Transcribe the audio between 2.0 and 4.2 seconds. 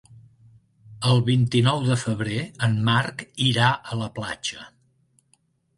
febrer en Marc irà a la